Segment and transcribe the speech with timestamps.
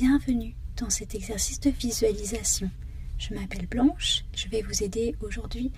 [0.00, 2.70] Bienvenue dans cet exercice de visualisation.
[3.18, 5.72] Je m'appelle Blanche, je vais vous aider aujourd'hui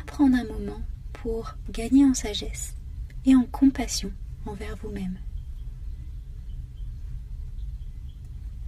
[0.00, 0.80] à prendre un moment
[1.12, 2.74] pour gagner en sagesse
[3.26, 4.10] et en compassion
[4.46, 5.18] envers vous-même.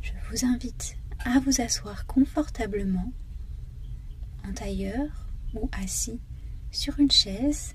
[0.03, 3.11] Je vous invite à vous asseoir confortablement
[4.47, 5.09] en tailleur
[5.55, 6.21] ou assis
[6.73, 7.75] sur une chaise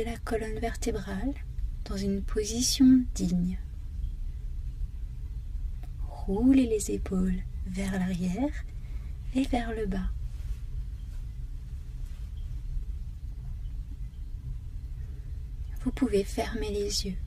[0.00, 1.34] la colonne vertébrale
[1.84, 3.58] dans une position digne.
[6.08, 8.64] Roulez les épaules vers l'arrière
[9.34, 10.10] et vers le bas.
[15.82, 17.18] Vous pouvez fermer les yeux.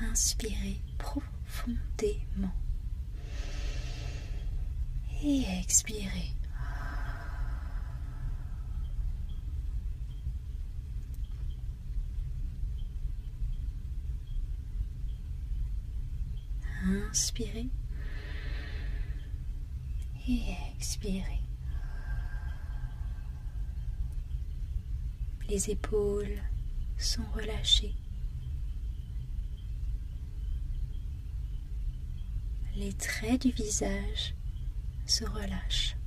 [0.00, 2.54] Inspirez profondément.
[5.22, 6.37] Et expirez.
[16.88, 17.68] Inspirez
[20.26, 20.42] et
[20.74, 21.42] expirez.
[25.50, 26.40] Les épaules
[26.96, 27.94] sont relâchées.
[32.74, 34.34] Les traits du visage
[35.04, 35.97] se relâchent.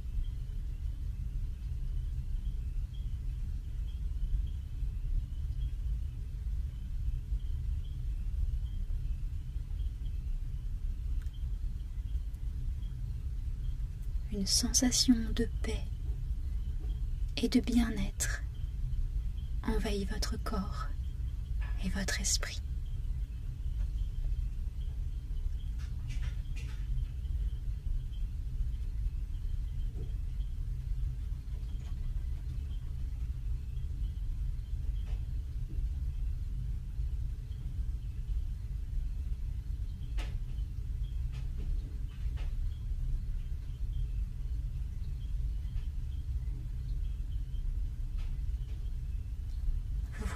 [14.31, 15.83] Une sensation de paix
[17.37, 18.41] et de bien-être
[19.63, 20.87] envahit votre corps
[21.83, 22.61] et votre esprit.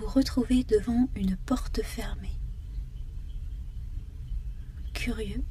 [0.05, 2.38] Vous retrouvez devant une porte fermée.
[4.93, 5.43] Curieux,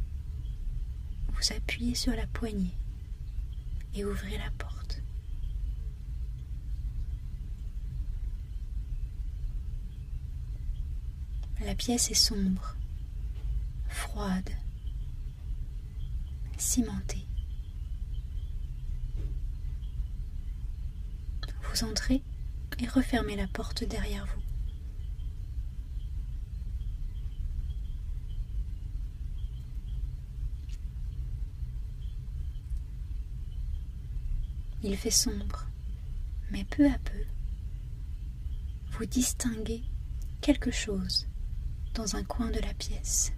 [1.28, 2.76] vous appuyez sur la poignée
[3.94, 5.02] et ouvrez la porte.
[11.60, 12.76] La pièce est sombre,
[13.88, 14.50] froide,
[16.58, 17.26] cimentée.
[21.62, 22.22] Vous entrez
[22.78, 24.43] et refermez la porte derrière vous.
[34.86, 35.66] Il fait sombre,
[36.50, 37.24] mais peu à peu,
[38.92, 39.82] vous distinguez
[40.42, 41.26] quelque chose
[41.94, 43.32] dans un coin de la pièce.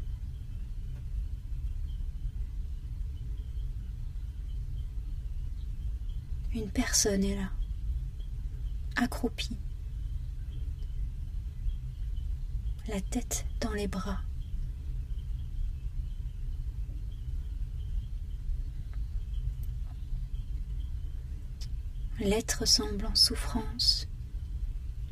[6.53, 7.49] Une personne est là
[8.97, 9.57] accroupie,
[12.89, 14.26] la tête dans les bras.
[22.27, 24.09] L'être semble en souffrance,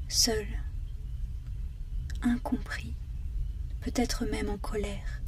[0.09, 0.49] seul,
[2.23, 2.97] incompris,
[3.83, 5.23] peut-être même en colère.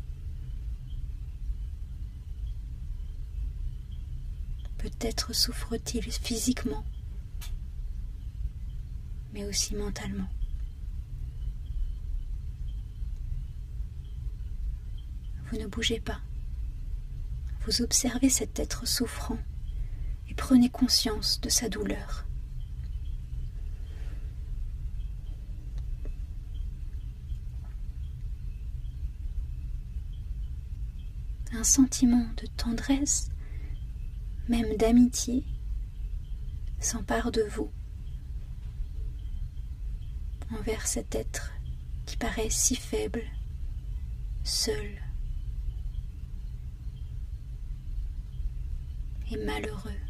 [4.79, 6.85] Peut-être souffre-t-il physiquement
[9.33, 10.29] mais aussi mentalement.
[15.45, 16.21] Vous ne bougez pas.
[17.65, 19.39] Vous observez cet être souffrant
[20.29, 22.27] et prenez conscience de sa douleur.
[31.53, 33.31] Un sentiment de tendresse,
[34.49, 35.45] même d'amitié,
[36.81, 37.73] s'empare de vous
[40.51, 41.53] envers cet être
[42.05, 43.23] qui paraît si faible,
[44.45, 45.03] seul
[49.31, 50.06] et malheureux.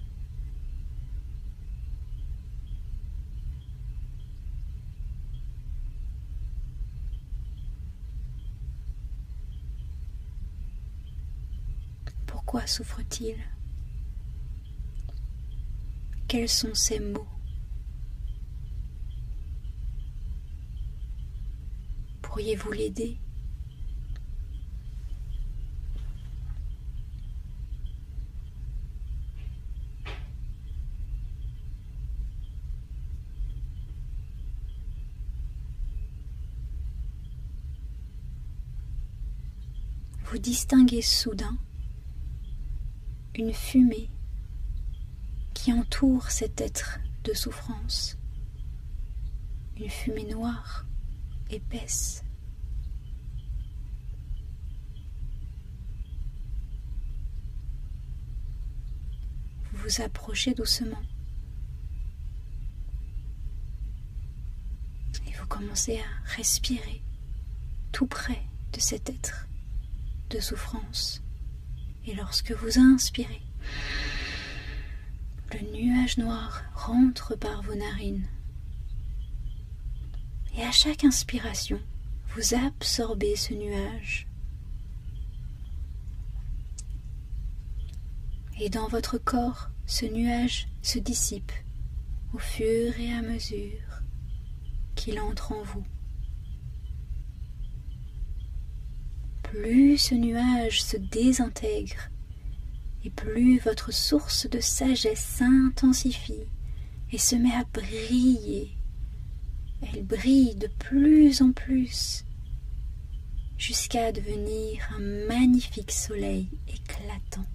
[12.46, 13.34] Pourquoi souffre-t-il?
[16.28, 17.26] Quels sont ses mots?
[22.22, 23.18] Pourriez-vous l'aider?
[40.26, 41.58] Vous distinguez soudain
[43.36, 44.10] une fumée
[45.52, 48.16] qui entoure cet être de souffrance,
[49.76, 50.86] une fumée noire,
[51.50, 52.24] épaisse.
[59.72, 61.02] Vous vous approchez doucement
[65.26, 67.02] et vous commencez à respirer
[67.92, 68.42] tout près
[68.72, 69.46] de cet être
[70.30, 71.25] de souffrance.
[72.06, 73.42] Et lorsque vous inspirez,
[75.52, 78.26] le nuage noir rentre par vos narines.
[80.56, 81.80] Et à chaque inspiration,
[82.28, 84.26] vous absorbez ce nuage.
[88.58, 91.52] Et dans votre corps, ce nuage se dissipe
[92.32, 94.02] au fur et à mesure
[94.94, 95.84] qu'il entre en vous.
[99.46, 102.10] Plus ce nuage se désintègre,
[103.04, 106.48] et plus votre source de sagesse s'intensifie
[107.12, 108.72] et se met à briller.
[109.82, 112.24] Elle brille de plus en plus
[113.56, 117.46] jusqu'à devenir un magnifique soleil éclatant.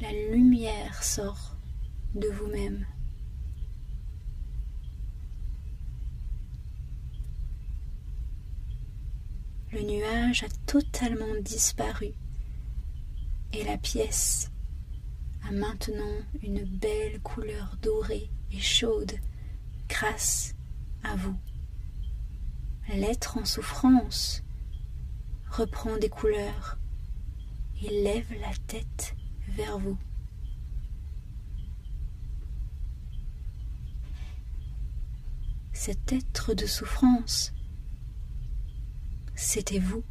[0.00, 1.56] La lumière sort
[2.14, 2.84] de vous-même.
[9.74, 12.12] Le nuage a totalement disparu
[13.52, 14.52] et la pièce
[15.48, 19.14] a maintenant une belle couleur dorée et chaude
[19.88, 20.54] grâce
[21.02, 21.36] à vous.
[22.88, 24.44] L'être en souffrance
[25.50, 26.78] reprend des couleurs
[27.82, 29.16] et lève la tête
[29.48, 29.98] vers vous.
[35.72, 37.52] Cet être de souffrance
[39.34, 40.04] c'était vous.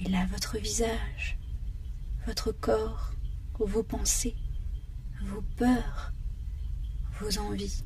[0.00, 1.38] Il a votre visage,
[2.26, 3.12] votre corps,
[3.58, 4.36] vos pensées,
[5.22, 6.12] vos peurs,
[7.20, 7.84] vos envies.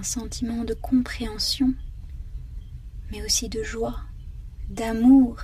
[0.00, 1.74] Un sentiment de compréhension,
[3.10, 4.00] mais aussi de joie,
[4.70, 5.42] d'amour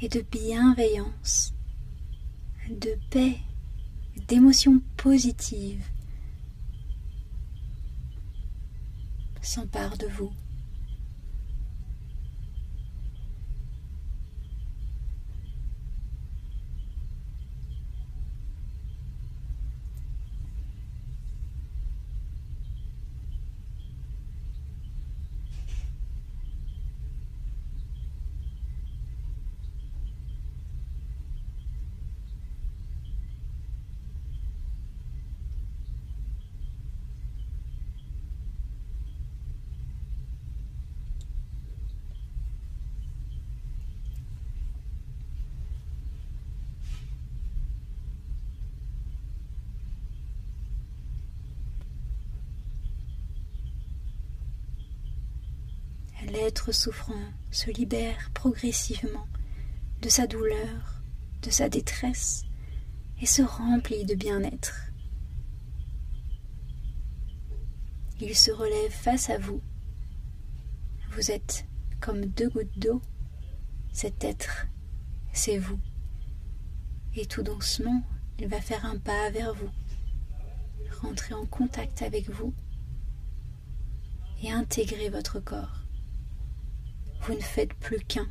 [0.00, 1.54] et de bienveillance,
[2.68, 3.36] de paix,
[4.26, 5.84] d'émotions positives
[9.42, 10.32] s'empare de vous.
[56.28, 59.26] L'être souffrant se libère progressivement
[60.02, 61.02] de sa douleur,
[61.42, 62.44] de sa détresse,
[63.20, 64.92] et se remplit de bien-être.
[68.20, 69.60] Il se relève face à vous.
[71.12, 71.66] Vous êtes
[72.00, 73.02] comme deux gouttes d'eau.
[73.92, 74.66] Cet être,
[75.32, 75.80] c'est vous.
[77.16, 78.02] Et tout doucement,
[78.38, 79.70] il va faire un pas vers vous,
[81.00, 82.54] rentrer en contact avec vous
[84.42, 85.77] et intégrer votre corps.
[87.20, 88.26] Vous ne faites plus qu'un.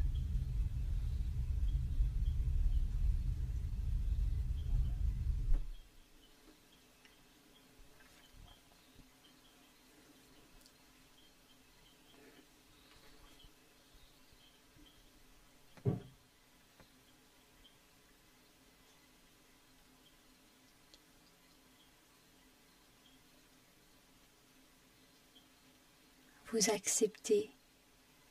[26.54, 27.57] Vous acceptez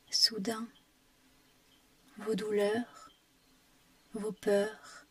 [0.09, 0.67] soudain
[2.17, 3.11] vos douleurs,
[4.13, 5.05] vos peurs.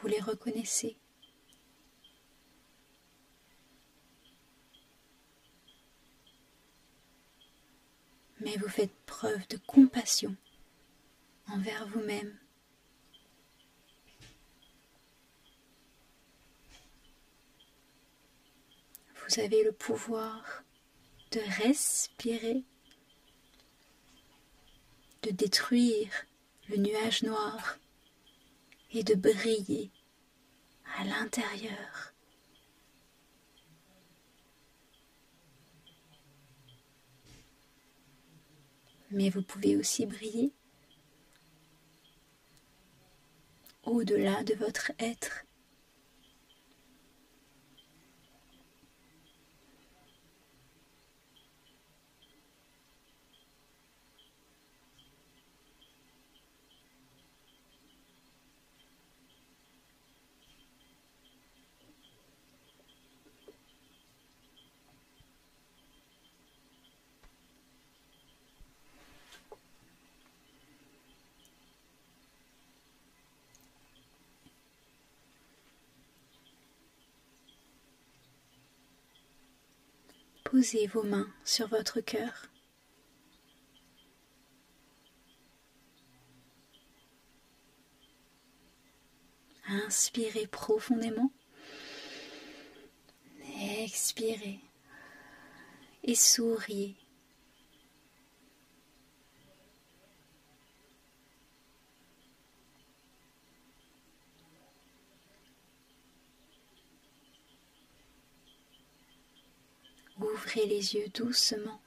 [0.00, 0.98] Vous les reconnaissez.
[8.40, 10.36] Mais vous faites preuve de compassion
[11.48, 12.38] envers vous-même
[19.28, 20.62] Vous avez le pouvoir
[21.32, 22.62] de respirer,
[25.22, 26.10] de détruire
[26.68, 27.78] le nuage noir
[28.92, 29.90] et de briller
[30.96, 32.14] à l'intérieur.
[39.10, 40.52] Mais vous pouvez aussi briller
[43.82, 45.45] au-delà de votre être.
[80.50, 82.48] Posez vos mains sur votre cœur.
[89.66, 91.32] Inspirez profondément.
[93.82, 94.60] Expirez
[96.04, 96.96] et souriez.
[110.36, 111.80] Ouvrez les yeux doucement.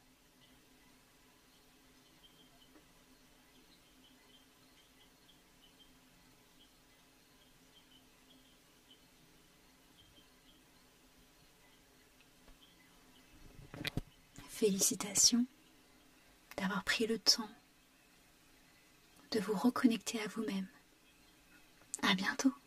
[14.50, 15.46] Félicitations
[16.58, 17.48] d'avoir pris le temps
[19.29, 20.68] de vous reconnecter à vous-même.
[22.01, 22.59] À bientôt.